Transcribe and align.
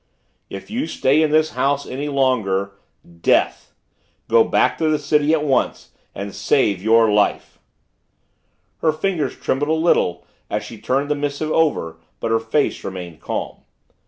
If 0.49 0.71
you 0.71 0.87
stay 0.87 1.21
in 1.21 1.29
this 1.29 1.51
house 1.51 1.85
any 1.85 2.09
longer 2.09 2.71
DEATH. 3.21 3.71
Go 4.27 4.43
back 4.43 4.79
to 4.79 4.89
the 4.89 4.97
city 4.97 5.31
at 5.31 5.43
once 5.43 5.91
and 6.15 6.33
save 6.33 6.81
your 6.81 7.11
life. 7.11 7.59
Her 8.79 8.91
fingers 8.93 9.35
trembled 9.37 9.69
a 9.69 9.73
little 9.73 10.25
as 10.49 10.63
she 10.63 10.79
turned 10.81 11.11
the 11.11 11.15
missive 11.15 11.51
over 11.51 11.97
but 12.19 12.31
her 12.31 12.39
face 12.39 12.83
remained 12.83 13.21
calm. 13.21 13.57